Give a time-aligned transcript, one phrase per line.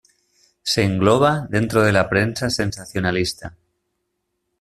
[0.63, 3.55] Se engloba dentro de la prensa sensacionalista.